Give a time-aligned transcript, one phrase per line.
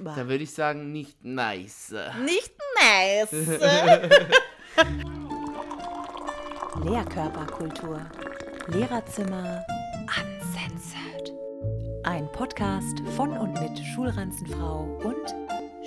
[0.00, 0.14] Bah.
[0.14, 1.92] Da würde ich sagen, nicht nice.
[2.24, 3.32] Nicht nice.
[6.84, 8.00] Lehrkörperkultur.
[8.68, 9.64] Lehrerzimmer
[10.06, 11.32] uncensored.
[12.04, 15.34] Ein Podcast von und mit Schulranzenfrau und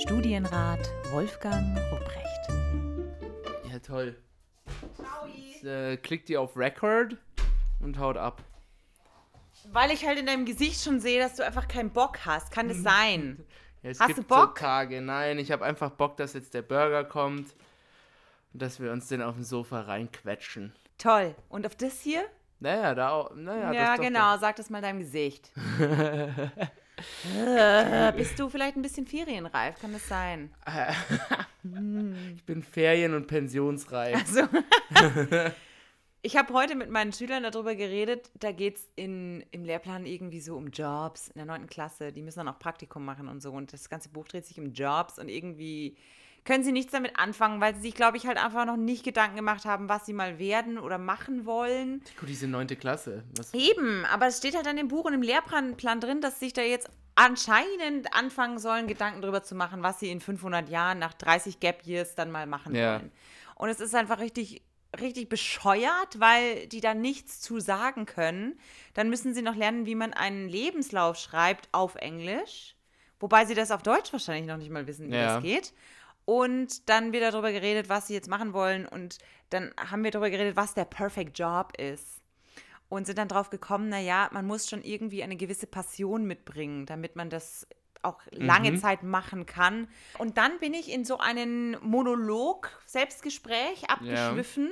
[0.02, 2.50] Studienrat Wolfgang Rupprecht.
[3.72, 4.18] Ja, toll.
[5.54, 7.16] Jetzt, äh, klickt ihr auf Record
[7.80, 8.42] und haut ab.
[9.72, 12.52] Weil ich halt in deinem Gesicht schon sehe, dass du einfach keinen Bock hast.
[12.52, 13.46] Kann das sein?
[13.84, 14.58] Ja, es Hast gibt du Bock?
[14.60, 15.02] So Tage.
[15.02, 17.54] Nein, ich habe einfach Bock, dass jetzt der Burger kommt
[18.54, 20.74] und dass wir uns den auf dem Sofa reinquetschen.
[20.98, 21.36] Toll.
[21.50, 22.24] Und auf das hier?
[22.60, 23.34] Naja, da auch.
[23.36, 24.38] Naja, Ja, genau.
[24.38, 25.52] Sag das mal deinem Gesicht.
[27.36, 29.80] äh, bist du vielleicht ein bisschen ferienreif?
[29.82, 30.54] Kann das sein?
[32.36, 34.18] Ich bin ferien- und pensionsreif.
[34.18, 34.48] Also,
[36.24, 40.56] ich habe heute mit meinen Schülern darüber geredet, da geht es im Lehrplan irgendwie so
[40.56, 41.68] um Jobs in der 9.
[41.68, 42.12] Klasse.
[42.12, 43.52] Die müssen dann auch Praktikum machen und so.
[43.52, 45.98] Und das ganze Buch dreht sich um Jobs und irgendwie
[46.44, 49.36] können sie nichts damit anfangen, weil sie sich, glaube ich, halt einfach noch nicht Gedanken
[49.36, 52.02] gemacht haben, was sie mal werden oder machen wollen.
[52.20, 53.24] Gut, diese neunte Klasse.
[53.38, 56.40] Was, Eben, aber es steht halt an dem Buch und im Lehrplan Plan drin, dass
[56.40, 60.98] sich da jetzt anscheinend anfangen sollen, Gedanken darüber zu machen, was sie in 500 Jahren
[61.00, 62.96] nach 30 Gap Years dann mal machen Ja.
[63.00, 63.12] wollen.
[63.56, 64.64] Und es ist einfach richtig,
[65.00, 68.60] richtig bescheuert, weil die da nichts zu sagen können.
[68.94, 72.76] Dann müssen sie noch lernen, wie man einen Lebenslauf schreibt auf Englisch.
[73.20, 75.36] Wobei sie das auf Deutsch wahrscheinlich noch nicht mal wissen, wie Ja.
[75.36, 75.74] das geht.
[76.26, 78.86] Und dann wird darüber geredet, was sie jetzt machen wollen.
[78.86, 79.18] Und
[79.50, 82.22] dann haben wir darüber geredet, was der Perfect Job ist
[82.90, 87.16] und sind dann drauf gekommen, naja, man muss schon irgendwie eine gewisse Passion mitbringen, damit
[87.16, 87.66] man das
[88.04, 89.88] auch lange Zeit machen kann.
[90.18, 94.72] Und dann bin ich in so einen Monolog, Selbstgespräch abgeschwiffen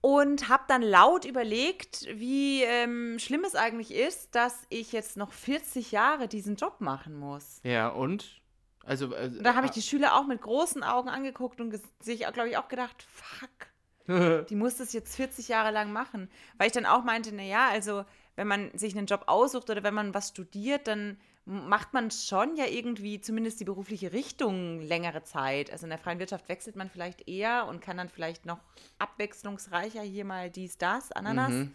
[0.00, 5.32] und habe dann laut überlegt, wie ähm, schlimm es eigentlich ist, dass ich jetzt noch
[5.32, 7.60] 40 Jahre diesen Job machen muss.
[7.64, 8.40] ja, und?
[8.84, 12.20] Also, äh, Und da habe ich die Schüler auch mit großen Augen angeguckt und sich,
[12.20, 16.30] glaube ich, auch gedacht, fuck, die muss das jetzt 40 Jahre lang machen.
[16.56, 18.04] Weil ich dann auch meinte, naja, also
[18.36, 22.56] wenn man sich einen Job aussucht oder wenn man was studiert, dann macht man schon
[22.56, 25.72] ja irgendwie zumindest die berufliche Richtung längere Zeit.
[25.72, 28.58] Also in der freien Wirtschaft wechselt man vielleicht eher und kann dann vielleicht noch
[28.98, 31.50] abwechslungsreicher hier mal dies, das, Ananas.
[31.50, 31.74] Mhm.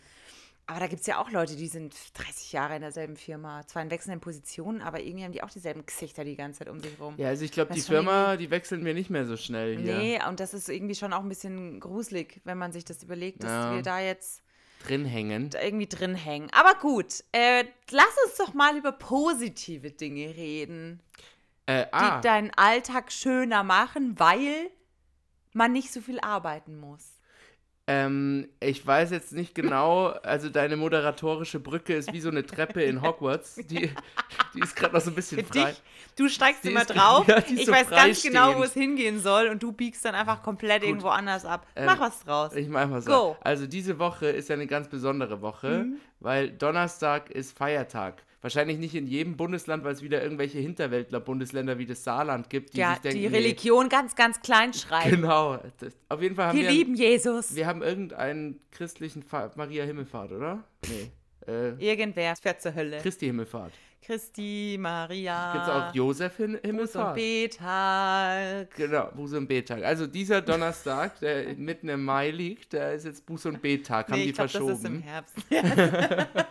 [0.66, 3.82] Aber da gibt es ja auch Leute, die sind 30 Jahre in derselben Firma, zwar
[3.82, 6.98] in wechselnden Positionen, aber irgendwie haben die auch dieselben Gesichter die ganze Zeit um sich
[7.02, 7.16] rum.
[7.18, 9.98] ja, also ich glaube, die Firma, die wechseln wir nicht mehr so schnell hier.
[9.98, 13.44] Nee, und das ist irgendwie schon auch ein bisschen gruselig, wenn man sich das überlegt,
[13.44, 13.76] dass Ja.
[13.76, 14.42] wir da jetzt
[14.86, 15.50] Drin hängen.
[15.62, 16.50] irgendwie drin hängen.
[16.52, 21.02] Aber gut, äh, lass uns doch mal über positive Dinge reden,
[21.66, 24.70] Äh, die ah, deinen Alltag schöner machen, weil
[25.54, 27.20] man nicht so viel arbeiten muss.
[27.86, 32.82] Ähm, ich weiß jetzt nicht genau, also deine moderatorische Brücke ist wie so eine Treppe
[32.82, 33.56] in Hogwarts.
[33.56, 33.92] Die,
[34.54, 35.66] die ist gerade noch so ein bisschen frei.
[35.66, 35.82] dich,
[36.16, 37.28] du steigst Die immer drauf.
[37.28, 40.42] ja, ich so weiß ganz genau, wo es hingehen soll und du biegst dann einfach
[40.42, 41.68] komplett irgendwo anders ab.
[41.76, 42.56] Mach was draus.
[42.56, 43.12] Ich mach mal so.
[43.12, 43.30] Go.
[43.32, 43.38] Mhm.
[43.42, 45.86] Also diese Woche ist ja eine ganz besondere Woche,
[46.22, 48.24] weil Donnerstag ist Feiertag.
[48.44, 52.80] Wahrscheinlich nicht in jedem Bundesland, weil es wieder irgendwelche Hinterwäldler-Bundesländer wie das Saarland gibt, die
[52.80, 55.22] ja, sich denken, die nee, Religion ganz, ganz klein schreiben.
[55.22, 55.58] Genau.
[55.80, 57.56] Das, auf jeden Fall haben Wir wir, lieben Jesus.
[57.56, 60.62] wir haben irgendeinen christlichen Fa Maria Himmelfahrt, oder?
[60.90, 61.12] Nee.
[61.48, 62.98] Äh, Irgendwer fährt zur Hölle.
[62.98, 63.72] Christi Himmelfahrt.
[64.02, 65.54] Christi, Maria.
[65.54, 67.16] Gibt es auch Josef Him Buß- und Himmelfahrt?
[67.16, 68.76] Betag.
[68.76, 69.84] Genau, Buß- und Betag.
[69.84, 74.18] Also dieser Donnerstag, der mitten im Mai liegt, der ist jetzt Buß- und Betag, haben
[74.18, 75.02] Nee, die ich glaube, das ist im verschoben.
[75.02, 75.36] Herbst.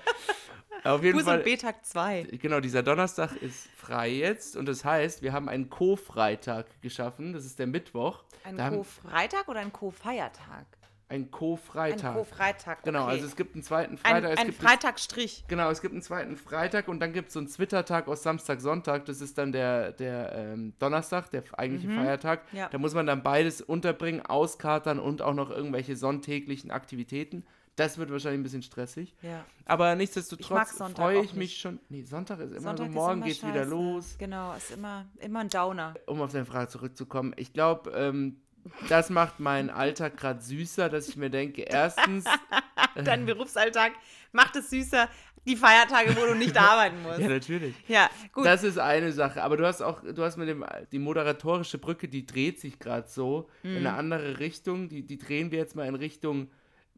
[0.84, 1.38] Auf jeden Buß- Fall.
[1.38, 2.22] und Betag 2.
[2.41, 7.32] Genau, dieser Donnerstag ist frei jetzt und das heißt, wir haben einen Co-Freitag geschaffen.
[7.32, 8.25] Das ist der Mittwoch.
[8.44, 10.66] Ein Co-Freitag oder ein Co-Feiertag?
[11.09, 12.15] Ein Ein Co-Freitag.
[12.15, 12.78] Co-Freitag.
[12.78, 12.87] Okay.
[12.91, 14.38] Genau, also es gibt einen zweiten ein, Freitag.
[14.41, 15.44] ein gibt Freitagstrich.
[15.47, 18.60] Genau, es gibt einen zweiten Freitag und dann gibt es so einen Twitter-Tag aus Samstag,
[18.62, 19.04] Sonntag.
[19.04, 22.43] Das ist dann der, der ähm, Donnerstag, der eigentliche Feiertag.
[22.53, 22.69] Ja.
[22.70, 27.44] Da muss man dann beides unterbringen, auskatern und auch noch irgendwelche sonntäglichen Aktivitäten.
[27.82, 29.15] Das wird wahrscheinlich ein bisschen stressig.
[29.22, 29.44] Ja.
[29.65, 31.59] Aber nichtsdestotrotz freue ich mich nicht.
[31.60, 31.78] schon.
[31.88, 34.16] Nee, Sonntag ist immer Sonntag so, morgen immer geht's wieder los.
[34.19, 35.94] Genau, ist immer, immer ein Downer.
[36.06, 38.40] Um auf deine Frage zurückzukommen, ich glaube, ähm,
[38.88, 42.25] das macht meinen Alltag gerade süßer, dass ich mir denke, erstens,
[42.94, 43.93] Dein Berufsalltag
[44.32, 45.08] macht es süßer.
[45.44, 47.19] Die Feiertage, wo du nicht arbeiten musst.
[47.19, 47.75] ja natürlich.
[47.88, 48.44] Ja, gut.
[48.46, 52.06] Das ist eine Sache, aber du hast auch, du hast mit dem, die moderatorische Brücke,
[52.06, 53.76] die dreht sich gerade so in Mhm.
[53.78, 54.88] eine andere Richtung.
[54.88, 56.49] Die, die drehen wir jetzt mal in Richtung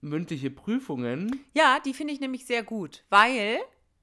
[0.05, 1.45] mündliche Prüfungen.
[1.55, 3.59] Ja, die finde ich nämlich sehr gut, weil,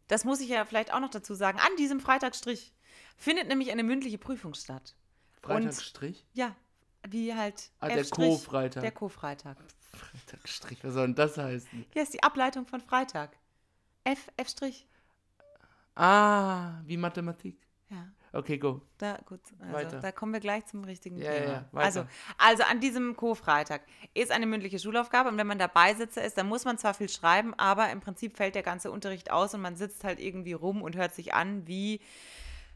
[0.07, 2.73] das muss ich ja vielleicht auch noch dazu sagen, an diesem Freitagsstrich
[3.17, 4.95] findet nämlich eine mündliche Prüfung statt.
[5.41, 6.25] Freitagsstrich?
[6.33, 6.55] Ja,
[7.07, 7.71] wie halt.
[7.79, 8.81] Ah, der Co-Freitag.
[8.81, 9.57] Der Co-Freitag.
[9.91, 11.85] Freitagsstrich, was soll denn das heißen?
[11.93, 13.37] Hier ist die Ableitung von Freitag.
[14.03, 14.87] F, F-Strich.
[15.95, 17.57] Ah, wie Mathematik.
[17.89, 18.07] Ja.
[18.33, 18.81] Okay, go.
[18.97, 19.99] Da, gut, also, Weiter.
[19.99, 21.51] da kommen wir gleich zum richtigen Ja, Thema.
[21.51, 22.05] ja, also,
[22.37, 23.81] also an diesem Co-Freitag
[24.13, 27.09] ist eine mündliche Schulaufgabe und wenn man dabei Sitzer ist, dann muss man zwar viel
[27.09, 30.81] schreiben, aber im Prinzip fällt der ganze Unterricht aus und man sitzt halt irgendwie rum
[30.81, 31.99] und hört sich an, wie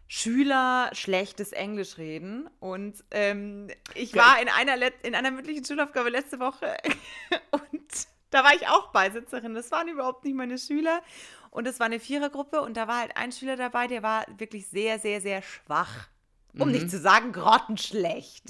[0.07, 2.49] Schüler schlechtes Englisch reden.
[2.59, 4.23] Und ähm, ich Geil.
[4.23, 6.75] war in einer, Let in einer mündlichen Schulaufgabe letzte Woche
[7.51, 9.53] und da war ich auch Beisitzerin.
[9.53, 11.01] Das waren überhaupt nicht meine Schüler.
[11.55, 14.67] Und es war eine Vierergruppe und da war halt ein Schüler dabei, der war wirklich
[14.67, 16.09] sehr, sehr, sehr schwach.
[16.57, 18.49] Um nicht zu sagen, grottenschlecht.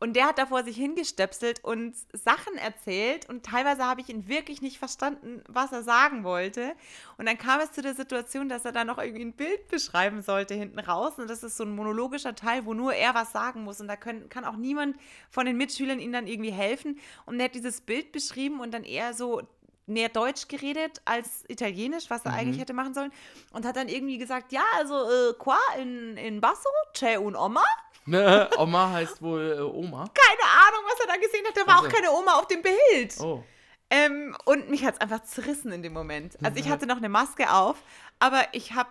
[0.00, 4.28] Und der hat da vor sich hingestöpselt und Sachen erzählt und teilweise habe ich ihn
[4.28, 6.74] wirklich nicht verstanden, was er sagen wollte.
[7.16, 10.20] Und dann kam es zu der Situation, dass er da noch irgendwie ein Bild beschreiben
[10.20, 11.14] sollte hinten raus.
[11.16, 13.80] Und das ist so ein monologischer Teil, wo nur er was sagen muss.
[13.80, 14.96] Und da können, kann auch niemand
[15.30, 16.98] von den Mitschülern ihm dann irgendwie helfen.
[17.24, 19.42] Und er hat dieses Bild beschrieben und dann eher so
[19.86, 23.12] mehr Deutsch geredet als Italienisch, was er eigentlich hätte machen sollen.
[23.52, 27.62] Und hat dann irgendwie gesagt, ja, also äh, qua in, in Basso, c'è un Oma.
[28.06, 30.04] Ne, Oma heißt wohl äh, Oma.
[30.14, 31.56] Keine Ahnung, was er da gesehen hat.
[31.56, 31.88] Da war Also.
[31.88, 33.14] auch keine Oma auf dem Bild.
[33.20, 33.42] Oh.
[33.90, 36.36] Ähm, und mich hat es einfach zerrissen in dem Moment.
[36.42, 37.76] Also ich hatte noch eine Maske auf,
[38.18, 38.88] aber ich habe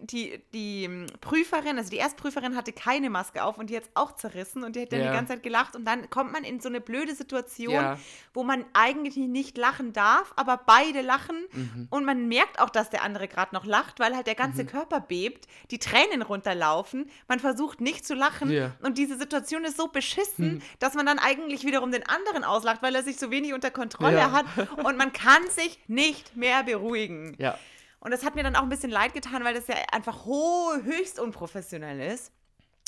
[0.00, 3.90] die, die ähm, Prüferin, also die Erstprüferin hatte keine Maske auf und die hat es
[3.94, 5.08] auch zerrissen und die hat dann Ja.
[5.10, 7.98] die ganze Zeit gelacht und dann kommt man in so eine blöde Situation, Ja.
[8.32, 11.88] wo man eigentlich nicht lachen darf, aber beide lachen Mhm.
[11.90, 14.68] und man merkt auch, dass der andere gerade noch lacht, weil halt der ganze Mhm.
[14.68, 18.74] Körper bebt, die Tränen runterlaufen, man versucht nicht zu lachen Ja.
[18.82, 22.94] und diese Situation ist so beschissen, dass man dann eigentlich wiederum den anderen auslacht, weil
[22.94, 24.46] er sich so wenig unter Kontrolle hat
[24.82, 27.34] und man kann sich nicht mehr beruhigen.
[27.38, 27.58] Ja.
[28.00, 31.18] Und das hat mir dann auch ein bisschen leid getan, weil das ja einfach höchst
[31.18, 32.32] unprofessionell ist.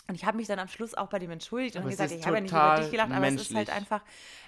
[0.08, 2.36] Und ich habe mich dann am Schluss auch bei dem entschuldigt und gesagt, ich habe
[2.36, 4.00] ja nicht über dich gelacht, aber es ist halt einfach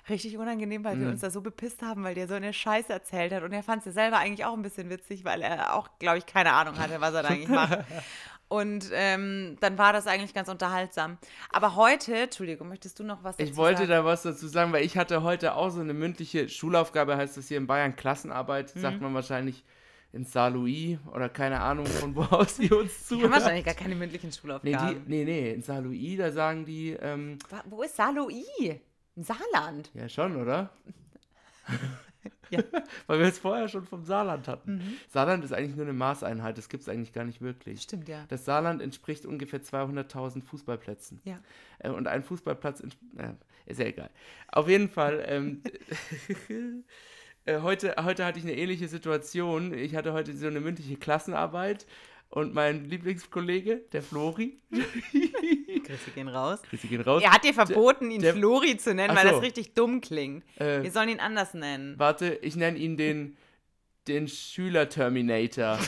[0.08, 1.12] richtig unangenehm, weil wir Mhm.
[1.12, 3.42] uns da so bepisst haben, weil der so eine Scheiße erzählt hat.
[3.42, 6.16] Und er fand es ja selber eigentlich auch ein bisschen witzig, weil er auch, glaube
[6.16, 7.78] ich, keine Ahnung hatte, was er da eigentlich macht.
[8.48, 11.18] Und ähm, dann war das eigentlich ganz unterhaltsam.
[11.52, 13.90] Aber heute, Entschuldigung, möchtest du noch was dazu Ich wollte sagen?
[13.90, 17.48] da was dazu sagen, weil ich hatte heute auch so eine mündliche Schulaufgabe, heißt das
[17.48, 18.80] hier in Bayern, Klassenarbeit, Mhm.
[18.80, 19.62] sagt man wahrscheinlich
[20.12, 22.90] in Saarlouis oder keine Ahnung, von wo aus die uns Wir haben
[23.22, 23.32] zuhören.
[23.32, 25.04] wahrscheinlich gar keine mündlichen Nee, Schulaufgaben.
[25.06, 28.44] die, nee, nee, in Saarlouis, da sagen die, ähm, Wo ist Saloi?
[29.16, 29.90] In Saarland.
[29.94, 30.70] ja schon, oder?
[32.50, 32.58] Ja.
[33.06, 34.78] Weil wir es vorher schon vom Saarland hatten.
[34.78, 34.94] Mhm.
[35.08, 37.80] Saarland ist eigentlich nur eine Maßeinheit, das gibt es eigentlich gar nicht wirklich.
[37.80, 38.24] Stimmt, ja.
[38.28, 41.20] Das Saarland entspricht ungefähr 200.000 Fußballplätzen.
[41.24, 41.38] Ja.
[41.78, 43.34] Äh, und ein Fußballplatz ents- äh,
[43.66, 44.10] ist ja egal.
[44.48, 45.62] Auf jeden Fall, ähm,
[47.46, 49.72] äh, heute, heute hatte ich eine ähnliche Situation.
[49.74, 51.86] Ich hatte heute so eine mündliche Klassenarbeit
[52.28, 56.60] und mein Lieblingskollege, der Flori, Grüße gehen raus.
[56.68, 57.22] Grüße gehen raus.
[57.22, 59.32] Er hat dir verboten, ihn der- Flori zu nennen, weil so.
[59.34, 60.44] das richtig dumm klingt.
[60.60, 61.98] Äh, Wir sollen ihn anders nennen.
[61.98, 63.36] warte, ich nenne ihn den,
[64.06, 65.78] den Schüler-Terminator.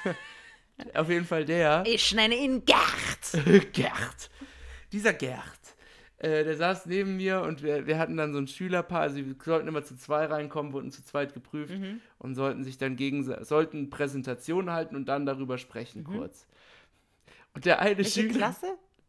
[0.94, 1.84] Auf jeden Fall der.
[1.86, 3.72] Ich nenne ihn Gerd.
[3.72, 4.30] Gerd.
[4.92, 5.55] Dieser Gerd.
[6.18, 9.34] Äh, der saß neben mir und wir, wir hatten dann so ein Schülerpaar, also wir
[9.44, 11.74] sollten immer zu zwei reinkommen, wurden zu zweit geprüft
[12.18, 16.46] und sollten sich dann gegen sollten Präsentationen halten und dann darüber sprechen kurz.
[17.54, 18.34] Und der eine Welche Schüler.
[18.34, 18.66] Klasse?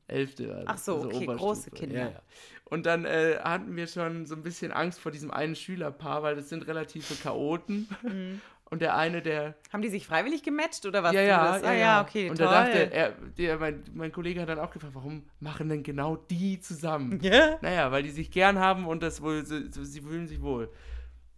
[0.08, 0.48] Elfte.
[0.48, 1.36] das, Ach so, okay, Oberstufe.
[1.36, 2.00] große Kinder.
[2.00, 2.22] Ja, ja.
[2.66, 6.36] Und dann äh, hatten wir schon so ein bisschen Angst vor diesem einen Schülerpaar, weil
[6.36, 7.88] das sind relative Chaoten.
[8.04, 8.42] Mhm.
[8.70, 11.14] Und der eine, der Haben die sich freiwillig gematcht oder was?
[11.14, 11.62] ja, ja, das?
[11.62, 12.48] ja, ah, ja, okay, Und toll.
[12.48, 16.18] da dachte er, der, mein, mein Kollege hat dann auch gefragt, warum machen denn genau
[16.18, 17.20] die zusammen?
[17.24, 17.58] ja.
[17.62, 20.70] Naja, weil die sich gern haben und das wohl, sie, sie fühlen sich wohl.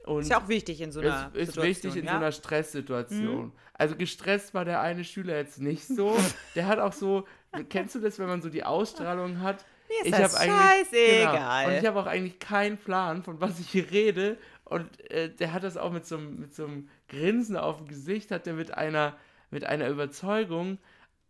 [0.06, 2.12] Und Ist ja auch wichtig in so einer es ist Situation, wichtig in ja?
[2.14, 3.52] so einer Stresssituation.
[3.74, 6.18] Also gestresst war der eine Schüler jetzt nicht so.
[6.56, 7.28] der hat auch so,
[7.70, 9.64] kennst du das, wenn man so die Ausstrahlung hat?
[9.88, 11.66] Mir ist das hab eigentlich- scheißegal.
[11.66, 11.68] Genau.
[11.68, 14.38] Und ich habe auch eigentlich keinen Plan, von was ich hier rede.
[14.66, 18.32] Und äh, der hat das auch mit so, mit so einem Grinsen auf dem Gesicht,
[18.32, 19.18] hat er mit einer,
[19.52, 20.78] mit einer Überzeugung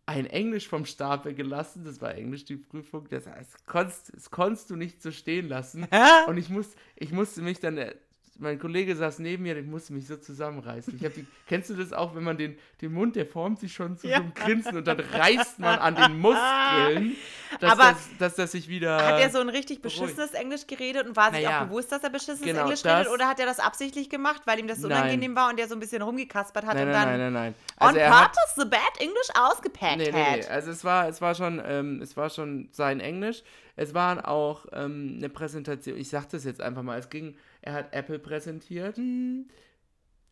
[0.06, 1.84] ein Englisch vom Stapel gelassen.
[1.84, 3.06] Das war Englisch, die Prüfung.
[3.08, 5.86] Das heißt, konntest, das konntest du nicht so stehen lassen.
[6.26, 7.94] Und ich, muss, ich musste mich dann, äh,
[8.40, 10.98] mein Kollege saß neben mir, ich musste mich so zusammenreißen.
[10.98, 14.08] Die, kennst du das auch, wenn man den, den Mund, der formt sich schon zu
[14.08, 14.16] Ja.
[14.16, 17.16] so einem Grinsen und dann reißt man an den Muskeln,
[17.60, 18.96] dass, Aber das, dass das sich wieder...
[18.96, 20.00] Hat er so ein richtig beruhigt.
[20.00, 21.62] beschissenes Englisch geredet und war sich Naja.
[21.62, 23.08] auch bewusst, dass er beschissenes Genau, Englisch redet?
[23.12, 24.92] Oder hat er das absichtlich gemacht, weil ihm das Nein.
[24.92, 27.42] unangenehm war und der so ein bisschen rumgekaspert hat Nein, und nein, dann nein, nein,
[27.52, 27.54] nein.
[27.80, 30.46] On Also hat, purpose the bad English ausgepackt nee, nee, nee.
[30.46, 33.42] Also es war, es war schon, ähm, es war schon sein Englisch.
[33.76, 35.96] Es war auch ähm, eine Präsentation.
[35.96, 36.98] Ich sag das jetzt einfach mal.
[36.98, 38.98] Es ging, er hat Apple präsentiert.
[38.98, 39.48] Mhm.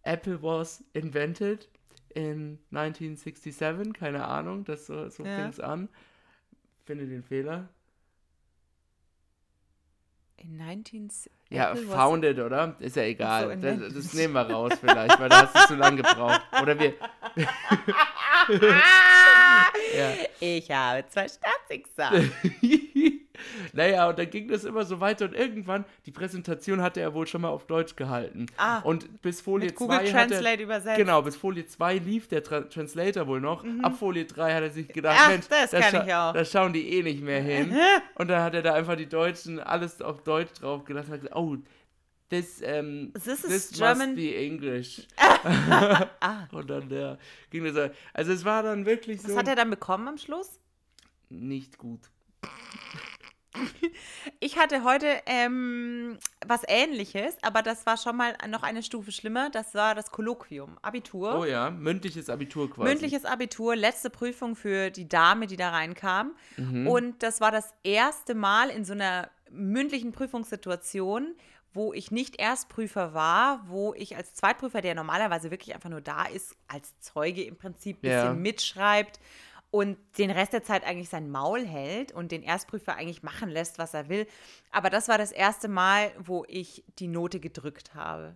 [0.02, 1.68] Apple was invented
[2.14, 3.94] in 1967.
[3.94, 4.64] Keine Ahnung.
[4.64, 5.36] Das so, so Ja.
[5.36, 5.88] fing es an.
[6.84, 7.68] Finde den Fehler.
[10.36, 11.10] In 19...
[11.50, 12.76] Ja, Apple founded, oder?
[12.78, 13.56] Ist ja egal.
[13.56, 16.42] So, das, das nehmen wir raus vielleicht, weil da hast du zu lange gebraucht.
[16.60, 16.92] Oder wir.
[19.96, 20.12] ja.
[20.40, 22.30] Ich habe zwei Staatsexamen.
[23.78, 27.26] naja, und dann ging das immer so weiter und irgendwann, die Präsentation hatte er wohl
[27.26, 28.46] schon mal auf Deutsch gehalten.
[28.56, 28.80] Ah.
[28.80, 30.96] und bis Folie Mit Google 2 hat er, Translate übersetzt.
[30.98, 33.64] Genau, bis Folie 2 lief der Tra Translator wohl noch.
[33.82, 35.22] Ab Folie 3 hat er sich gedacht, Mhm.
[35.24, 36.32] Ach, Mensch, das da, kann ich auch.
[36.32, 37.74] da schauen die eh nicht mehr hin.
[38.16, 41.20] und dann hat er da einfach die Deutschen alles auf Deutsch drauf gelassen und hat
[41.22, 41.56] gesagt, oh,
[42.30, 45.06] this, um, This is this German- must be English.
[46.20, 46.48] Ah.
[46.52, 47.16] Und dann ja,
[47.50, 47.88] ging das so.
[48.12, 50.58] Also es war dann wirklich so Was hat er dann bekommen am Schluss?
[51.30, 52.00] nicht gut.
[54.40, 59.50] Ich hatte heute ähm, was ähnliches, aber das war schon mal noch eine Stufe schlimmer.
[59.50, 61.40] Das war das Kolloquium, Abitur.
[61.40, 62.88] Oh ja, mündliches Abitur quasi.
[62.88, 66.36] Mündliches Abitur, letzte Prüfung für die Dame, die da reinkam.
[66.56, 66.86] Mhm.
[66.86, 71.34] Und das war das erste Mal in so einer mündlichen Prüfungssituation,
[71.72, 76.24] wo ich nicht Erstprüfer war, wo ich als Zweitprüfer, der normalerweise wirklich einfach nur da
[76.26, 78.32] ist, als Zeuge im Prinzip ein bisschen Ja.
[78.34, 79.20] mitschreibt
[79.70, 83.78] und den Rest der Zeit eigentlich sein Maul hält und den Erstprüfer eigentlich machen lässt,
[83.78, 84.26] was er will.
[84.70, 88.34] Aber das war das erste Mal, wo ich die Note gedrückt habe.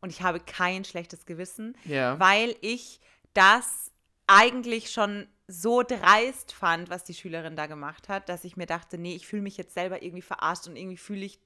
[0.00, 2.20] Und ich habe kein schlechtes Gewissen, Ja.
[2.20, 3.00] weil ich
[3.34, 3.90] das
[4.26, 8.98] eigentlich schon so dreist fand, was die Schülerin da gemacht hat, dass ich mir dachte,
[8.98, 11.40] nee, ich fühle mich jetzt selber irgendwie verarscht und irgendwie fühle ich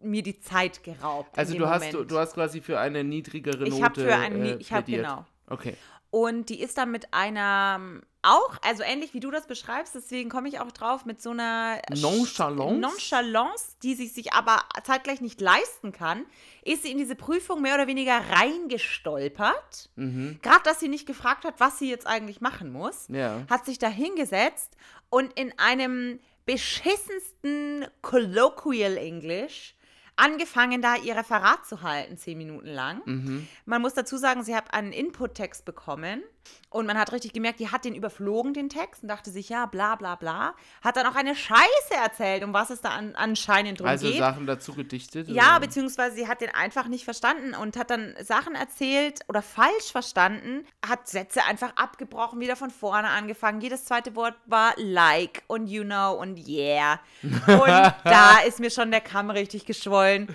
[0.00, 1.38] mir die Zeit geraubt.
[1.38, 4.44] Also du hast, du, du hast quasi für eine niedrigere Note Ich hab für einen
[4.44, 5.06] äh, ich hab- plädiert.
[5.06, 5.24] genau.
[5.46, 5.76] Okay.
[6.10, 7.80] Und die ist dann mit einer,
[8.22, 11.82] auch, also ähnlich wie du das beschreibst, deswegen komme ich auch drauf, mit so einer
[11.94, 12.78] Nonchalance?
[12.80, 16.24] Nonchalance, die sich sich aber zeitgleich nicht leisten kann,
[16.64, 19.90] ist sie in diese Prüfung mehr oder weniger reingestolpert.
[19.96, 20.38] Mhm.
[20.42, 23.42] Gerade, dass sie nicht gefragt hat, was sie jetzt eigentlich machen muss, Ja.
[23.50, 24.76] hat sich da hingesetzt
[25.10, 29.74] und in einem beschissensten Colloquial English
[30.18, 33.02] angefangen, da ihr Referat zu halten, zehn Minuten lang.
[33.04, 33.48] Mhm.
[33.64, 36.22] Man muss dazu sagen, sie hat einen Input-Text bekommen
[36.70, 39.66] und man hat richtig gemerkt, die hat den überflogen, den Text, und dachte sich, ja,
[39.66, 40.54] bla bla bla.
[40.82, 44.18] Hat dann auch eine Scheiße erzählt, um was es da an, anscheinend drum Also geht.
[44.18, 45.28] Sachen dazu gedichtet?
[45.28, 45.60] Ja, oder?
[45.60, 50.66] beziehungsweise sie hat den einfach nicht verstanden und hat dann Sachen erzählt oder falsch verstanden,
[50.86, 53.60] hat Sätze einfach abgebrochen, wieder von vorne angefangen.
[53.62, 57.00] Jedes zweite Wort war like und you know und yeah.
[57.22, 60.28] Und da ist mir schon der Kamm richtig geschwollen.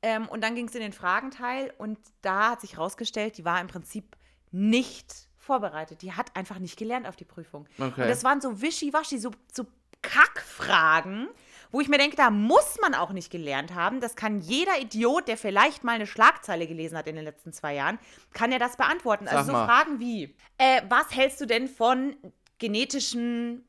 [0.00, 3.60] Ähm, und dann ging es in den Fragenteil und da hat sich herausgestellt, die war
[3.60, 4.16] im Prinzip
[4.50, 6.02] nicht vorbereitet.
[6.02, 7.66] Die hat einfach nicht gelernt auf die Prüfung.
[7.78, 8.02] Okay.
[8.02, 9.66] Und das waren so wischiwaschi, so, so
[10.02, 11.28] Kackfragen,
[11.70, 14.00] wo ich mir denke, da muss man auch nicht gelernt haben.
[14.00, 17.74] Das kann jeder Idiot, der vielleicht mal eine Schlagzeile gelesen hat in den letzten zwei
[17.74, 17.98] Jahren,
[18.32, 19.26] kann ja das beantworten.
[19.26, 19.66] Sag also so mal.
[19.66, 22.16] Fragen wie, äh, was hältst du denn von
[22.58, 23.66] genetischen,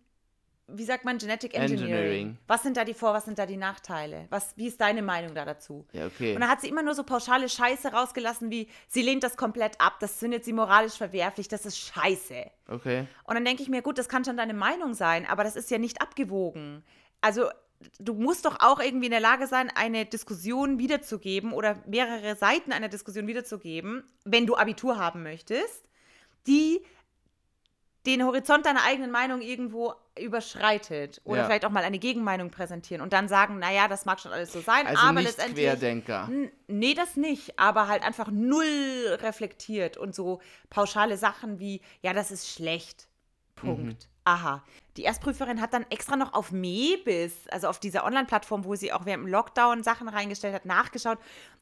[0.67, 1.91] wie sagt man, Genetic Engineering?
[1.91, 2.37] Engineering.
[2.47, 4.25] Was sind da die Vor-, was sind da die Nachteile?
[4.29, 5.85] Was, wie ist deine Meinung da dazu?
[5.93, 6.33] Ja, okay.
[6.33, 9.79] Und dann hat sie immer nur so pauschale Scheiße rausgelassen, wie sie lehnt das komplett
[9.79, 12.45] ab, das findet sie moralisch verwerflich, das ist Scheiße.
[12.67, 13.07] Okay.
[13.25, 15.69] Und dann denke ich mir, gut, das kann schon deine Meinung sein, aber das ist
[15.69, 16.83] ja nicht abgewogen.
[17.21, 17.49] Also
[17.99, 22.71] du musst doch auch irgendwie in der Lage sein, eine Diskussion wiederzugeben oder mehrere Seiten
[22.71, 25.83] einer Diskussion wiederzugeben, wenn du Abitur haben möchtest,
[26.47, 26.81] die
[28.05, 31.45] den Horizont deiner eigenen Meinung irgendwo überschreitet oder Ja.
[31.45, 34.61] vielleicht auch mal eine Gegenmeinung präsentieren und dann sagen, naja, das mag schon alles so
[34.61, 36.29] sein, Also aber nicht letztendlich Querdenker.
[36.67, 42.31] Nee, das nicht, aber halt einfach null reflektiert und so pauschale Sachen wie, ja, das
[42.31, 43.07] ist schlecht.
[43.55, 44.07] Punkt.
[44.25, 44.63] Aha.
[44.97, 49.05] Die Erstprüferin hat dann extra noch auf Mebis, also auf dieser Online-Plattform, wo sie auch
[49.05, 51.19] während dem Lockdown Sachen reingestellt hat, nachgeschaut,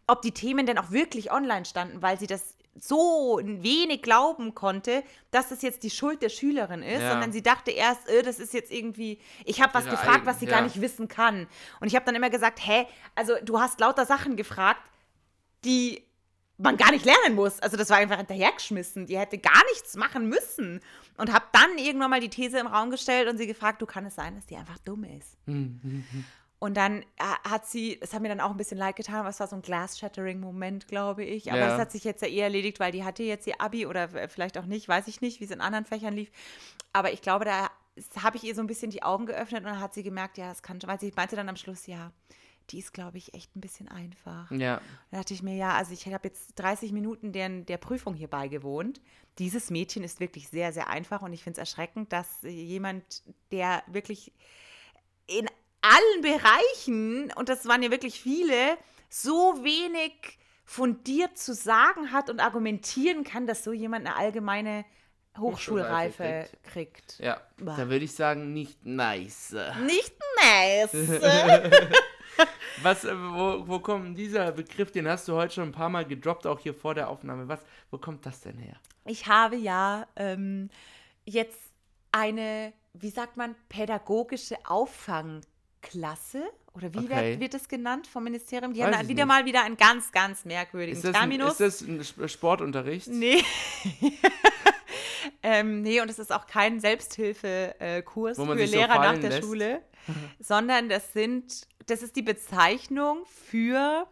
[0.08, 5.04] ob die Themen denn auch wirklich online standen, weil sie das so wenig glauben konnte,
[5.32, 7.12] dass das jetzt die Schuld der Schülerin ist, Ja.
[7.12, 10.26] sondern sie dachte erst, äh, das ist jetzt irgendwie, ich habe was Ihre gefragt, eigen-
[10.26, 10.52] was sie ja.
[10.52, 11.48] gar nicht wissen kann.
[11.80, 14.82] Und ich habe dann immer gesagt, hä, also du hast lauter Sachen gefragt,
[15.66, 16.04] die
[16.58, 17.60] man gar nicht lernen muss.
[17.60, 19.08] Also das war einfach hinterhergeschmissen.
[19.08, 20.82] Die hätte gar nichts machen müssen.
[21.18, 24.06] Und habe dann irgendwann mal die These im Raum gestellt und sie gefragt, du kann
[24.06, 25.38] es sein, dass die einfach dumm ist.
[26.64, 27.06] Und dann äh,
[27.44, 29.56] hat sie, es hat mir dann auch ein bisschen leid getan, aber es war so
[29.58, 31.52] ein Glass-Shattering-Moment, glaube ich.
[31.52, 31.68] Aber Ja.
[31.68, 34.58] das hat sich jetzt ja eh erledigt, weil die hatte jetzt ihr Abi oder vielleicht
[34.58, 36.32] auch nicht, weiß ich nicht, wie es in anderen Fächern lief.
[36.94, 37.70] Aber ich glaube, da
[38.24, 40.48] habe ich ihr so ein bisschen die Augen geöffnet und dann hat sie gemerkt, ja,
[40.48, 42.14] das kann schon, weil sie meinte dann am Schluss, ja,
[42.70, 44.50] die ist, glaube ich, echt ein bisschen einfach.
[44.50, 44.80] Ja.
[45.12, 48.30] Da dachte ich mir, ja, also ich habe jetzt 30 Minuten der, der Prüfung hier
[48.30, 49.02] beigewohnt.
[49.38, 53.84] Dieses Mädchen ist wirklich sehr, sehr einfach und ich finde es erschreckend, dass jemand, der
[53.88, 54.32] wirklich
[55.28, 55.46] in
[55.84, 58.78] allen Bereichen, und das waren ja wirklich viele,
[59.10, 64.86] so wenig fundiert zu sagen hat und argumentieren kann, dass so jemand eine allgemeine
[65.38, 67.20] Hochschulreife Hochschulreife kriegt.
[67.20, 67.42] Ja.
[67.58, 67.76] Bah.
[67.76, 69.56] Da würde ich sagen, nicht nice.
[69.86, 70.94] Nicht nice.
[72.82, 76.06] Was, äh, wo, wo kommt dieser Begriff, den hast du heute schon ein paar Mal
[76.06, 77.48] gedroppt, auch hier vor der Aufnahme.
[77.48, 77.60] Was,
[77.92, 78.76] wo kommt das denn her?
[79.06, 80.70] Ich habe ja ähm,
[81.26, 81.60] jetzt
[82.12, 84.58] eine, wie sagt man, pädagogische
[85.84, 86.44] Auffangklasse.
[86.76, 87.40] Oder wie Okay.
[87.40, 88.74] wird, das genannt vom Ministerium?
[88.74, 89.34] Die Weiß haben wieder nicht.
[89.34, 91.52] mal wieder einen ganz, ganz merkwürdigen Ist das, ein, Terminus.
[91.52, 93.08] ist das ein Sp- Sportunterricht?
[93.10, 93.44] Nee.
[95.44, 99.44] ähm, nee, und es ist auch kein Selbsthilfekurs für sich so Lehrer nach der lässt?
[99.44, 99.82] Schule,
[100.40, 104.08] sondern das sind, das ist die Bezeichnung für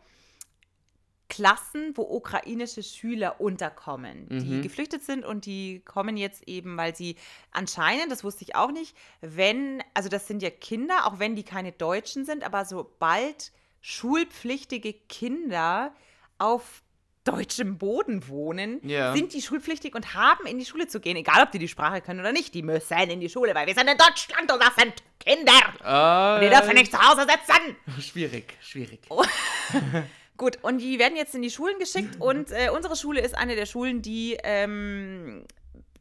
[1.31, 4.61] Klassen, wo ukrainische Schüler unterkommen, die Mhm.
[4.61, 7.15] geflüchtet sind und die kommen jetzt eben, weil sie
[7.51, 11.43] anscheinend, das wusste ich auch nicht, wenn, also das sind ja Kinder, auch wenn die
[11.43, 15.93] keine Deutschen sind, aber sobald schulpflichtige Kinder
[16.37, 16.83] auf
[17.23, 19.13] deutschem Boden wohnen, Ja.
[19.13, 22.01] sind die schulpflichtig und haben in die Schule zu gehen, egal ob die die Sprache
[22.01, 22.53] können oder nicht.
[22.55, 25.85] Die müssen in die Schule, weil wir sind in Deutschland und das sind Kinder.
[25.85, 27.75] Ah, Die dürfen nicht zu Hause sitzen.
[28.01, 29.01] Schwierig, schwierig.
[30.41, 33.55] Gut, und die werden jetzt in die Schulen geschickt und äh, unsere Schule ist eine
[33.55, 35.45] der Schulen, die, ähm,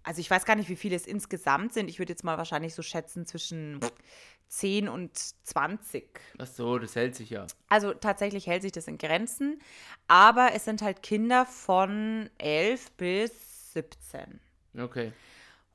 [0.02, 1.90] also ich weiß gar nicht, wie viele es insgesamt sind.
[1.90, 3.80] Ich würde jetzt mal wahrscheinlich so schätzen zwischen
[4.48, 5.10] 10 und
[5.44, 6.08] 20.
[6.38, 7.48] Ach so, das hält sich ja.
[7.68, 9.60] Also tatsächlich hält sich das in Grenzen,
[10.08, 14.40] aber es sind halt Kinder von 11 bis 17.
[14.78, 15.12] Okay.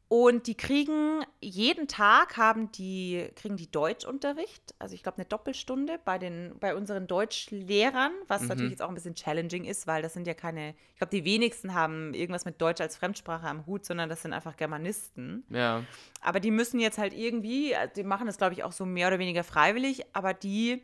[0.07, 5.99] Und die kriegen jeden Tag haben die kriegen die Deutschunterricht, also ich glaube eine Doppelstunde
[6.05, 10.13] bei den bei unseren Deutschlehrern, was natürlich jetzt auch ein bisschen challenging ist, weil das
[10.13, 13.83] sind ja keine, ich glaube die wenigsten haben irgendwas mit Deutsch als Fremdsprache am Hut,
[13.83, 15.43] sondern das sind einfach Germanisten.
[15.49, 15.83] Ja.
[16.21, 19.07] Aber die müssen jetzt halt irgendwie, äh, die machen das glaube ich auch so mehr
[19.07, 20.83] oder weniger freiwillig, aber die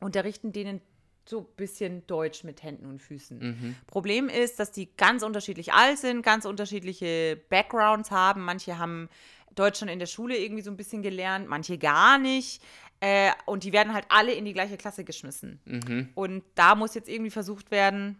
[0.00, 0.80] unterrichten denen
[1.26, 3.38] so ein bisschen Deutsch mit Händen und Füßen.
[3.38, 3.76] Mhm.
[3.86, 8.42] Problem ist, dass die ganz unterschiedlich alt sind, ganz unterschiedliche Backgrounds haben.
[8.42, 9.08] Manche haben
[9.54, 12.62] Deutsch schon in der Schule irgendwie so ein bisschen gelernt, manche gar nicht.
[13.00, 15.60] Äh, und die werden halt alle in die gleiche Klasse geschmissen.
[15.64, 16.10] Mhm.
[16.14, 18.18] Und da muss jetzt irgendwie versucht werden,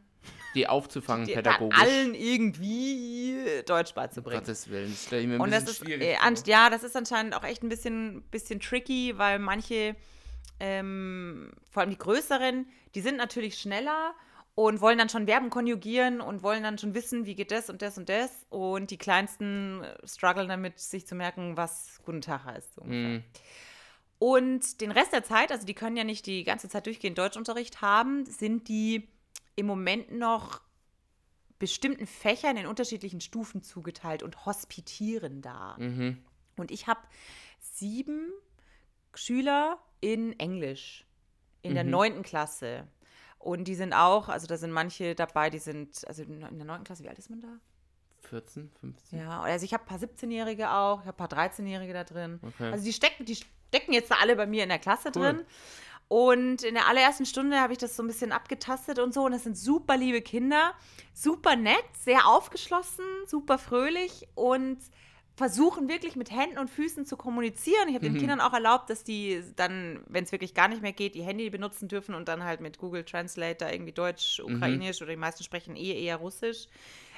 [0.54, 1.78] Die aufzufangen die, pädagogisch.
[1.80, 4.40] allen irgendwie Deutsch beizubringen.
[4.40, 6.70] Gottes Willen, das stelle ich mir ein Und das bisschen ist, schwierig äh, an, ja,
[6.70, 9.96] das ist anscheinend auch echt ein bisschen, bisschen tricky, weil manche,
[10.58, 14.14] ähm, vor allem die größeren, die sind natürlich schneller
[14.54, 17.82] und wollen dann schon Verben konjugieren und wollen dann schon wissen, wie geht das und
[17.82, 18.46] das und das.
[18.50, 22.74] Und die kleinsten äh, strugglen damit, sich zu merken, was Guten Tag heißt.
[22.74, 22.84] So.
[22.84, 23.24] Mhm.
[24.18, 27.80] Und den Rest der Zeit, also die können ja nicht die ganze Zeit durchgehend Deutschunterricht
[27.80, 29.08] haben, sind die
[29.56, 30.60] im Moment noch
[31.58, 35.76] bestimmten Fächern in unterschiedlichen Stufen zugeteilt und hospitieren da.
[35.78, 36.22] Mhm.
[36.56, 37.00] Und ich habe
[37.60, 38.30] sieben
[39.14, 41.06] Schüler in Englisch
[41.62, 41.90] in der Mhm.
[41.90, 42.86] neunten Klasse.
[43.38, 46.84] Und die sind auch, also da sind manche dabei, die sind, also in der neunten
[46.84, 47.48] Klasse, wie alt ist man da?
[48.28, 49.18] 14, 15.
[49.18, 52.38] Ja, also ich habe ein paar 17-Jährige auch, ich habe ein paar 13-Jährige da drin.
[52.42, 52.70] Okay.
[52.70, 55.22] Also die stecken, die stecken jetzt da alle bei mir in der Klasse Cool.
[55.22, 55.44] drin.
[56.08, 59.24] Und in der allerersten Stunde habe ich das so ein bisschen abgetastet und so.
[59.24, 60.74] Und das sind super liebe Kinder,
[61.14, 64.78] super nett, sehr aufgeschlossen, super fröhlich und
[65.36, 67.88] versuchen wirklich mit Händen und Füßen zu kommunizieren.
[67.88, 68.18] Ich habe den Mhm.
[68.18, 71.48] Kindern auch erlaubt, dass die dann, wenn es wirklich gar nicht mehr geht, ihr Handy
[71.50, 74.54] benutzen dürfen und dann halt mit Google Translate da irgendwie Deutsch, Mhm.
[74.56, 76.66] Ukrainisch oder die meisten sprechen eh eher Russisch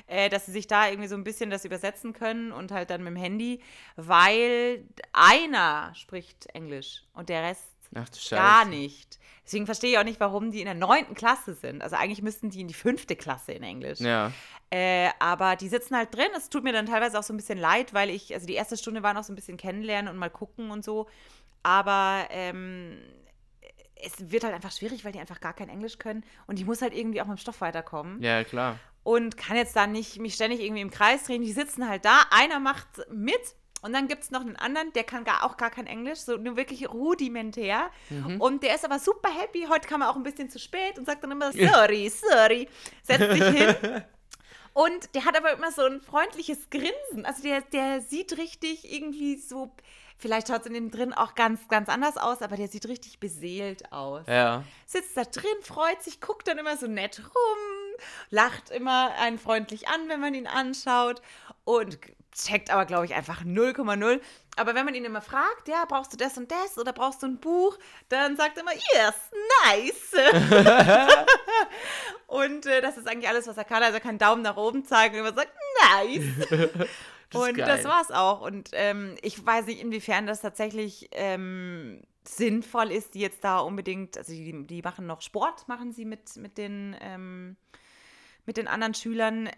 [0.06, 3.02] äh, dass sie sich da irgendwie so ein bisschen das übersetzen können und halt dann
[3.04, 3.60] mit dem Handy,
[3.96, 8.34] weil einer spricht Englisch und der Rest Ach du Scheiße.
[8.36, 9.18] gar nicht.
[9.44, 11.82] Deswegen verstehe ich auch nicht, warum die in der neunten Klasse sind.
[11.82, 13.98] Also eigentlich müssten die in die fünfte Klasse in Englisch.
[14.00, 14.30] Ja.
[14.70, 16.28] Äh, aber die sitzen halt drin.
[16.36, 18.76] Es tut mir dann teilweise auch so ein bisschen leid, weil ich, also die erste
[18.76, 21.08] Stunde war noch so ein bisschen kennenlernen und mal gucken und so.
[21.64, 22.98] Aber ähm,
[23.96, 26.24] es wird halt einfach schwierig, weil die einfach gar kein Englisch können.
[26.46, 28.78] Und ich muss halt irgendwie auch mit dem Stoff weiterkommen Ja, klar.
[29.02, 31.42] und kann jetzt da nicht mich ständig irgendwie im Kreis drehen.
[31.42, 33.40] Die sitzen halt da, einer macht mit
[33.82, 36.36] und dann gibt es noch einen anderen, der kann gar, auch gar kein Englisch, so
[36.36, 37.90] nur wirklich rudimentär.
[38.38, 39.66] Und der ist aber super happy.
[39.68, 42.68] Heute kam er auch ein bisschen zu spät und sagt dann immer, sorry, sorry,
[43.02, 43.74] setzt sich hin.
[44.74, 47.26] Und der hat aber immer so ein freundliches Grinsen.
[47.26, 49.70] Also der, der sieht richtig irgendwie so,
[50.16, 53.20] vielleicht schaut es in dem drin auch ganz, ganz anders aus, aber der sieht richtig
[53.20, 54.64] beseelt aus Ja.
[54.86, 57.98] sitzt da drin, freut sich, guckt dann immer so nett rum,
[58.30, 61.20] lacht immer einen freundlich an, wenn man ihn anschaut
[61.64, 61.98] und
[62.34, 64.20] checkt aber, glaube ich, einfach 0,0.
[64.56, 67.26] Aber wenn man ihn immer fragt, ja, brauchst du das und das oder brauchst du
[67.26, 69.14] ein Buch, dann sagt er immer, yes,
[69.64, 70.12] nice.
[72.26, 73.82] und äh, das ist eigentlich alles, was er kann.
[73.82, 75.52] Also er kann Daumen nach oben zeigen und immer sagt,
[75.90, 76.24] nice.
[77.32, 77.66] Das und geil.
[77.66, 78.42] das war's auch.
[78.42, 84.18] Und ähm, ich weiß nicht, inwiefern das tatsächlich ähm, sinnvoll ist, die jetzt da unbedingt,
[84.18, 87.56] also die, die machen noch Sport, machen sie mit, mit, den, ähm,
[88.44, 89.48] mit den anderen Schülern.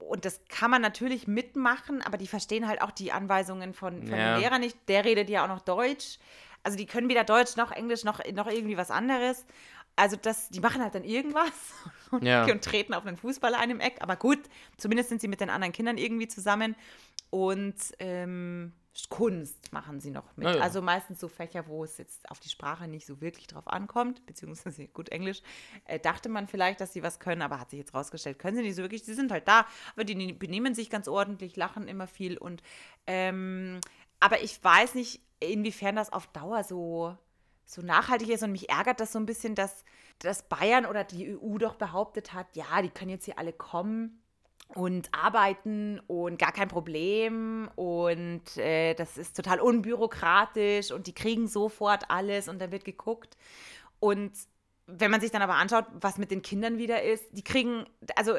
[0.00, 4.16] Und das kann man natürlich mitmachen, aber die verstehen halt auch die Anweisungen von, von
[4.18, 4.34] Ja.
[4.34, 4.76] dem Lehrer nicht.
[4.88, 6.18] Der redet ja auch noch Deutsch.
[6.62, 9.46] Also die können weder Deutsch noch Englisch noch, noch irgendwie was anderes.
[9.94, 11.52] Also das, die machen halt dann irgendwas
[12.10, 12.44] und, Ja.
[12.44, 13.96] und treten auf einen Fußballer ein im Eck.
[14.00, 14.40] Aber gut,
[14.76, 16.76] zumindest sind sie mit den anderen Kindern irgendwie zusammen.
[17.30, 18.72] Und ähm,
[19.08, 20.48] Kunst machen sie noch mit.
[20.48, 20.60] Ja.
[20.60, 24.24] Also meistens so Fächer, wo es jetzt auf die Sprache nicht so wirklich drauf ankommt,
[24.26, 25.42] beziehungsweise gut Englisch.
[25.84, 28.62] Äh, dachte man vielleicht, dass sie was können, aber hat sich jetzt rausgestellt, können sie
[28.62, 29.04] nicht so wirklich.
[29.04, 32.62] Sie sind halt da, aber die ne- benehmen sich ganz ordentlich, lachen immer viel und
[33.06, 33.80] ähm,
[34.18, 37.16] aber ich weiß nicht, inwiefern das auf Dauer so,
[37.66, 39.84] so nachhaltig ist und mich ärgert das so ein bisschen, dass,
[40.18, 44.22] dass Bayern oder die EU doch behauptet hat, ja, die können jetzt hier alle kommen
[44.74, 51.46] und arbeiten und gar kein Problem und äh, das ist total unbürokratisch und die kriegen
[51.46, 53.36] sofort alles und dann wird geguckt.
[54.00, 54.32] Und
[54.86, 58.36] wenn man sich dann aber anschaut, was mit den Kindern wieder ist, die kriegen, also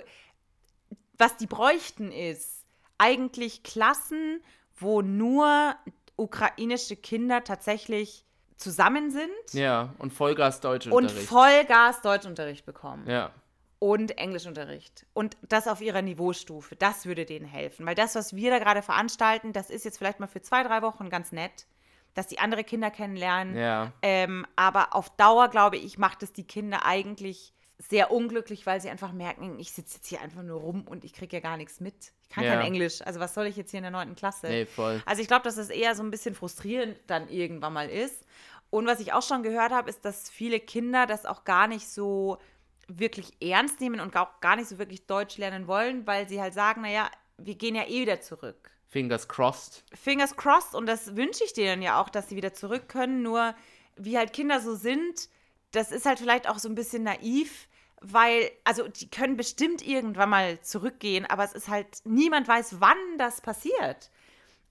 [1.18, 2.66] was die bräuchten ist,
[2.98, 4.42] eigentlich Klassen,
[4.76, 5.76] wo nur
[6.16, 8.26] ukrainische Kinder tatsächlich
[8.58, 11.28] zusammen sind Ja, und Vollgas und Deutschunterricht.
[11.28, 13.32] Vollgas Deutschunterricht bekommen ja.
[13.80, 15.06] Und Englischunterricht.
[15.14, 16.76] Und das auf ihrer Niveaustufe.
[16.76, 17.86] Das würde denen helfen.
[17.86, 20.82] Weil das, was wir da gerade veranstalten, das ist jetzt vielleicht mal für zwei, drei
[20.82, 21.68] Wochen ganz nett,
[22.14, 23.56] dass die andere Kinder kennenlernen.
[23.56, 23.94] Ja.
[24.02, 28.90] Ähm, aber auf Dauer, glaube ich, macht es die Kinder eigentlich sehr unglücklich, weil sie
[28.90, 31.80] einfach merken, ich sitze jetzt hier einfach nur rum und ich kriege ja gar nichts
[31.80, 32.12] mit.
[32.24, 32.56] Ich kann Ja.
[32.56, 33.04] kein Englisch.
[33.04, 34.48] Also was soll ich jetzt hier in der neunten Klasse?
[34.48, 35.04] Nee, voll.
[35.06, 38.26] Also ich glaube, dass es eher so ein bisschen frustrierend dann irgendwann mal ist.
[38.72, 41.88] Und was ich auch schon gehört habe, ist, dass viele Kinder das auch gar nicht
[41.88, 42.40] so
[42.88, 46.54] wirklich ernst nehmen und auch gar nicht so wirklich Deutsch lernen wollen, weil sie halt
[46.54, 48.72] sagen, naja, wir gehen ja eh wieder zurück.
[48.90, 49.84] Fingers crossed.
[49.94, 53.22] Fingers crossed und das wünsche ich denen ja auch, dass sie wieder zurück können.
[53.22, 53.54] Nur
[53.98, 55.30] wie halt Kinder so sind,
[55.72, 57.68] das ist halt vielleicht auch so ein bisschen naiv,
[58.00, 62.98] weil, also die können bestimmt irgendwann mal zurückgehen, aber es ist halt, niemand weiß, wann
[63.18, 64.10] das passiert.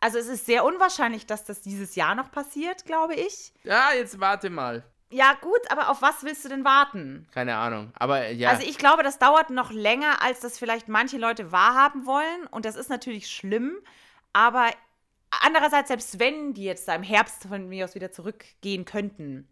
[0.01, 3.53] Also es ist sehr unwahrscheinlich, dass das dieses Jahr noch passiert, glaube ich.
[3.65, 4.85] Ja, jetzt warte mal.
[5.11, 7.29] Ja gut, aber auf was willst du denn warten?
[7.33, 7.92] Keine Ahnung.
[7.95, 8.51] Aber äh, ja.
[8.51, 12.47] Also ich glaube, das dauert noch länger, als das vielleicht manche Leute wahrhaben wollen.
[12.51, 13.77] Und das ist natürlich schlimm.
[14.33, 14.69] Aber
[15.31, 19.47] andererseits, selbst wenn die jetzt da im Herbst von mir aus wieder zurückgehen könnten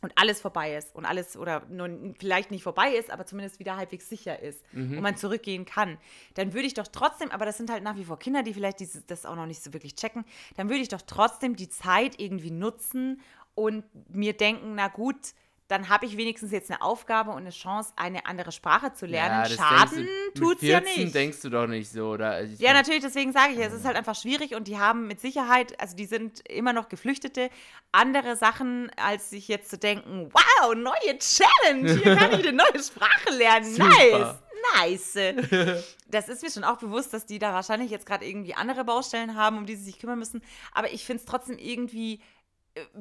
[0.00, 3.76] und alles vorbei ist und alles oder nur vielleicht nicht vorbei ist, aber zumindest wieder
[3.76, 5.98] halbwegs sicher ist und man zurückgehen kann,
[6.34, 8.78] dann würde ich doch trotzdem, aber das sind halt nach wie vor Kinder, die vielleicht
[8.78, 10.24] dieses, das auch noch nicht so wirklich checken,
[10.56, 13.20] dann würde ich doch trotzdem die Zeit irgendwie nutzen
[13.58, 15.16] und mir denken, na gut,
[15.66, 19.42] dann habe ich wenigstens jetzt eine Aufgabe und eine Chance, eine andere Sprache zu lernen.
[19.42, 21.14] das Schaden du, tut's ja 14 nicht.
[21.14, 22.30] denkst du doch nicht so, oder?
[22.30, 25.06] Also ich Ja, natürlich, deswegen sage ich, es ist halt einfach schwierig und die haben
[25.06, 27.50] mit Sicherheit, also die sind immer noch Geflüchtete,
[27.92, 32.82] andere Sachen, als sich jetzt zu denken, wow, neue Challenge, hier kann ich eine neue
[32.82, 34.40] Sprache lernen, Super.
[34.74, 35.84] nice, nice.
[36.10, 39.34] Das ist mir schon auch bewusst, dass die da wahrscheinlich jetzt gerade irgendwie andere Baustellen
[39.34, 40.40] haben, um die sie sich kümmern müssen,
[40.72, 42.22] aber ich finde es trotzdem irgendwie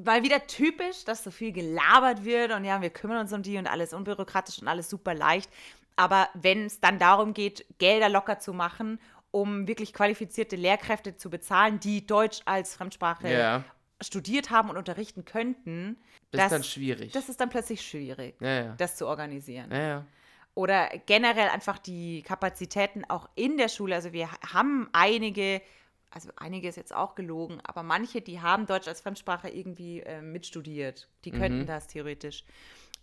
[0.04, 3.58] mal wieder typisch, dass so viel gelabert wird und ja, wir kümmern uns um die
[3.58, 5.50] und alles unbürokratisch und alles super leicht.
[5.96, 9.00] Aber wenn es dann darum geht, Gelder locker zu machen,
[9.32, 13.64] um wirklich qualifizierte Lehrkräfte zu bezahlen, die Deutsch als Fremdsprache Ja.
[14.02, 15.98] studiert haben und unterrichten könnten,
[16.32, 17.12] Das ist dann schwierig.
[17.14, 20.06] das ist dann plötzlich schwierig, ja, das zu organisieren ja.
[20.54, 23.96] oder generell einfach die Kapazitäten auch in der Schule.
[23.96, 25.62] Also wir haben einige,
[26.10, 30.22] also einige ist jetzt auch gelogen, aber manche, die haben Deutsch als Fremdsprache irgendwie äh,
[30.22, 31.08] mitstudiert.
[31.26, 31.66] Die könnten Mhm.
[31.68, 32.44] das theoretisch.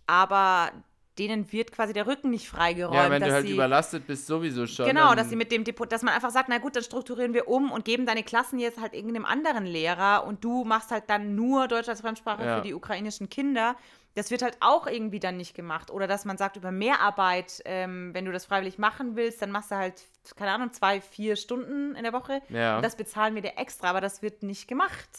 [0.07, 0.71] Aber
[1.17, 2.95] denen wird quasi der Rücken nicht freigeräumt.
[2.95, 4.85] Ja, wenn dass du halt sie, überlastet bist, sowieso schon.
[4.85, 7.47] Genau, dass sie mit dem Depot, dass man einfach sagt, na gut, dann strukturieren wir
[7.47, 11.35] um und geben deine Klassen jetzt halt irgendeinem anderen Lehrer und du machst halt dann
[11.35, 12.57] nur Deutsch als Fremdsprache Ja.
[12.57, 13.77] für die ukrainischen Kinder.
[14.15, 15.91] Das wird halt auch irgendwie dann nicht gemacht.
[15.91, 19.71] Oder dass man sagt, über Mehrarbeit, ähm, wenn du das freiwillig machen willst, dann machst
[19.71, 20.01] du halt,
[20.35, 22.41] keine Ahnung, zwei, vier Stunden in der Woche.
[22.49, 22.77] Ja.
[22.77, 25.09] Und das bezahlen wir dir extra, aber das wird nicht gemacht.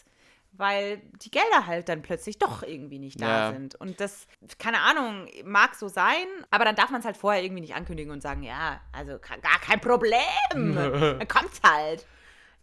[0.53, 3.53] Weil die Gelder halt dann plötzlich doch irgendwie nicht da Ja.
[3.53, 3.75] sind.
[3.75, 4.27] Und das,
[4.59, 8.11] keine Ahnung, mag so sein, aber dann darf man es halt vorher irgendwie nicht ankündigen
[8.11, 10.75] und sagen, ja, also gar kein Problem.
[10.75, 12.07] dann kommt's halt.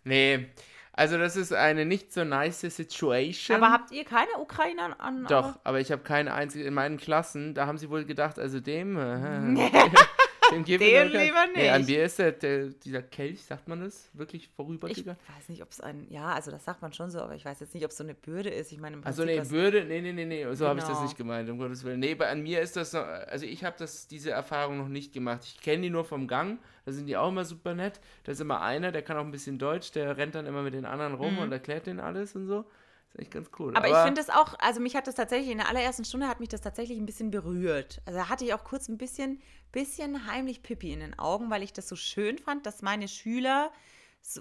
[0.06, 0.50] Nee,
[0.94, 3.58] also das ist eine nicht so nice Situation.
[3.58, 5.26] Aber habt ihr keine Ukrainer an?
[5.28, 7.56] Doch, aber ich habe keine einzige in meinen Klassen.
[7.56, 8.96] Da haben sie wohl gedacht, also dem.
[10.62, 11.90] Doch kein- lieber Nee, an nicht.
[11.90, 15.18] mir ist der, der, dieser Kelch, sagt man das, wirklich Ich vorübergegangen.
[15.38, 17.60] weiß nicht, ob es ein, ja, also das sagt man schon so, aber ich weiß
[17.60, 18.72] jetzt nicht, ob es so eine Bürde ist.
[18.72, 21.04] Ich meine, im Also nee, Würde, nee, nee, nee, nee, so habe ich das Genau.
[21.04, 22.00] nicht gemeint, um Gottes Willen.
[22.00, 25.14] Nee, bei, an mir ist das noch, also ich habe das, diese Erfahrung noch nicht
[25.14, 25.42] gemacht.
[25.46, 28.00] Ich kenne die nur vom Gang, da sind die auch immer super nett.
[28.24, 30.74] Da ist immer einer, der kann auch ein bisschen Deutsch, der rennt dann immer mit
[30.74, 32.66] den anderen rum und erklärt denen alles und so.
[33.14, 33.72] Ist echt ganz cool.
[33.72, 33.78] Mhm.
[33.78, 36.40] Aber, ich finde es auch, also mich hat das tatsächlich, in der allerersten Stunde hat
[36.40, 38.02] mich das tatsächlich ein bisschen berührt.
[38.06, 41.64] Also da hatte ich auch kurz ein bisschen, bisschen heimlich Pippi in den Augen, weil
[41.64, 43.72] ich das so schön fand, dass meine Schüler,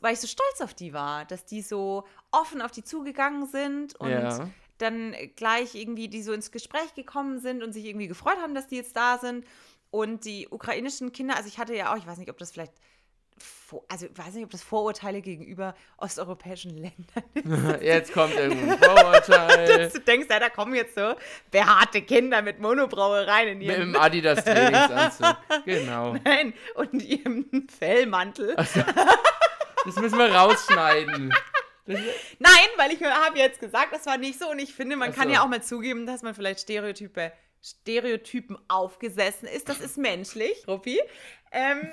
[0.01, 3.95] weil ich so stolz auf die war, dass die so offen auf die zugegangen sind
[3.97, 4.49] und Ja.
[4.79, 8.69] dann gleich irgendwie, die so ins Gespräch gekommen sind und sich irgendwie gefreut haben, dass
[8.69, 9.45] die jetzt da sind.
[9.91, 12.73] Und die ukrainischen Kinder, also ich hatte ja auch, ich weiß nicht, ob das vielleicht
[13.88, 17.83] also ich weiß nicht, ob das Vorurteile gegenüber osteuropäischen Ländern ist.
[17.83, 19.79] Jetzt kommt irgendein Vorurteil.
[19.79, 21.14] Dass du denkst, ja, da kommen jetzt so
[21.51, 23.87] behaarte Kinder mit Monobrauereien in ihrem...
[23.87, 26.16] Mit dem Adidas Trainingsanzug, genau.
[26.25, 28.55] Nein, und ihrem Fellmantel.
[28.57, 28.81] Also,
[29.85, 31.35] das müssen wir rausschneiden.
[31.87, 35.18] Nein, weil ich habe jetzt gesagt, das war nicht so und ich finde, man so.
[35.18, 39.68] kann ja auch mal zugeben, dass man vielleicht Stereotype Stereotypen aufgesessen ist.
[39.68, 40.98] Das ist menschlich, Ruppi.
[41.53, 41.88] Ähm,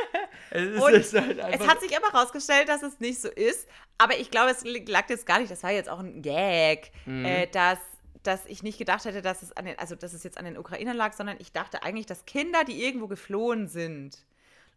[0.50, 3.66] es, halt es, hat sich aber herausgestellt, dass es nicht so ist.
[3.98, 7.24] Aber ich glaube, es lag jetzt gar nicht, das war jetzt auch ein Gag, mhm.
[7.24, 7.78] äh, dass,
[8.22, 10.58] dass ich nicht gedacht hätte, dass es, an den, also, dass es jetzt an den
[10.58, 14.18] Ukrainern lag, sondern ich dachte eigentlich, dass Kinder, die irgendwo geflohen sind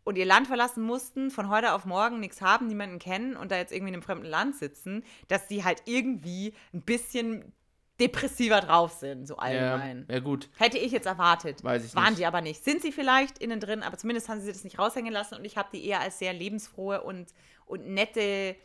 [0.05, 3.57] und ihr Land verlassen mussten, von heute auf morgen nichts haben, niemanden kennen und da
[3.57, 7.51] jetzt irgendwie in einem fremden Land sitzen, dass sie halt irgendwie ein bisschen
[7.99, 10.05] depressiver drauf sind, so allgemein.
[10.07, 10.49] Ja, ja, gut.
[10.57, 11.63] Hätte ich jetzt erwartet.
[11.63, 12.19] Weiß ich Waren nicht.
[12.19, 12.63] die aber nicht.
[12.63, 15.57] Sind sie vielleicht innen drin, aber zumindest haben sie das nicht raushängen lassen und ich
[15.57, 17.27] habe die eher als sehr lebensfrohe und,
[17.65, 18.55] und nette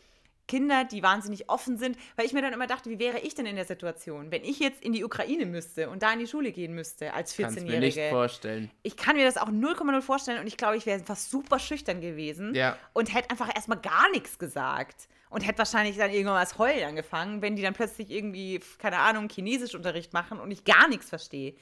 [0.47, 3.47] Kinder, die wahnsinnig offen sind, weil ich mir dann immer dachte, wie wäre ich denn
[3.47, 6.53] in der Situation, wenn ich jetzt in die Ukraine müsste und da in die Schule
[6.53, 7.55] gehen müsste als 14-Jährige.
[7.55, 8.71] Kannst mir nicht vorstellen.
[8.83, 12.01] Ich kann mir das auch 0,0 vorstellen und ich glaube, ich wäre fast super schüchtern
[12.01, 12.77] gewesen ja.
[12.93, 17.41] und hätte einfach erstmal gar nichts gesagt und hätte wahrscheinlich dann irgendwann als Heulen angefangen,
[17.41, 21.55] wenn die dann plötzlich irgendwie, keine Ahnung, Chinesischunterricht machen und ich gar nichts verstehe.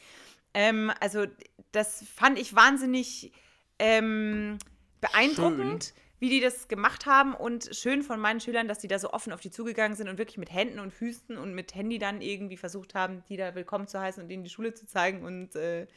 [0.54, 1.26] Ähm, also
[1.70, 3.32] das fand ich wahnsinnig
[3.78, 4.58] ähm,
[5.00, 5.84] beeindruckend.
[5.84, 9.10] Schön wie die das gemacht haben und schön von meinen Schülern, dass die da so
[9.10, 12.20] offen auf die zugegangen sind und wirklich mit Händen und Füßen und mit Handy dann
[12.20, 15.56] irgendwie versucht haben, die da willkommen zu heißen und denen die Schule zu zeigen und
[15.56, 15.88] äh,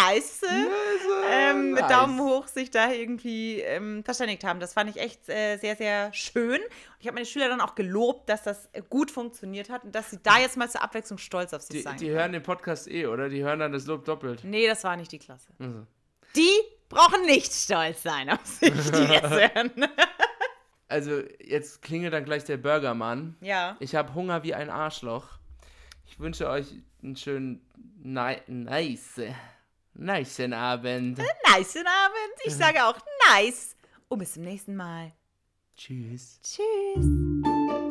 [0.00, 0.42] nice,
[1.30, 4.58] ähm, mit Daumen hoch sich da irgendwie ähm, verständigt haben.
[4.58, 6.60] Das fand ich echt äh, sehr, sehr schön.
[6.60, 10.10] Und ich habe meine Schüler dann auch gelobt, dass das gut funktioniert hat und dass
[10.10, 12.90] sie da jetzt mal zur Abwechslung stolz auf sich die, sein Die hören den Podcast
[12.90, 13.28] eh, oder?
[13.28, 14.42] Die hören dann das Lob doppelt.
[14.42, 15.52] Nee, das war nicht die Klasse.
[15.60, 15.86] Also.
[16.34, 19.72] Die brauchen nicht stolz sein auf sich, die hören.
[20.88, 23.36] Also, jetzt klingelt dann gleich der Burgermann.
[23.40, 23.76] Ja.
[23.80, 25.38] Ich habe Hunger wie ein Arschloch.
[26.06, 26.66] Ich wünsche euch
[27.02, 27.60] einen schönen,
[27.98, 29.20] nice,
[29.94, 31.18] nice Abend.
[31.18, 32.34] Nice Abend.
[32.44, 32.98] Ich sage auch
[33.30, 33.76] nice.
[34.08, 35.12] Und bis zum nächsten Mal.
[35.76, 36.40] Tschüss.
[36.42, 37.84] Tschüss.